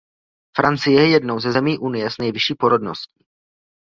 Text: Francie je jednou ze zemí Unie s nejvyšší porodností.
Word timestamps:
Francie 0.57 0.97
je 1.01 1.09
jednou 1.09 1.39
ze 1.39 1.51
zemí 1.51 1.77
Unie 1.77 2.09
s 2.09 2.17
nejvyšší 2.17 2.55
porodností. 2.55 3.25